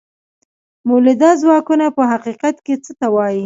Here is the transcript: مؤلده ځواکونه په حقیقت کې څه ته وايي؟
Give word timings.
مؤلده 0.87 1.29
ځواکونه 1.41 1.85
په 1.97 2.03
حقیقت 2.11 2.55
کې 2.65 2.75
څه 2.83 2.91
ته 2.99 3.07
وايي؟ 3.15 3.39